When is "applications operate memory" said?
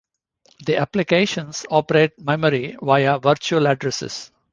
0.77-2.75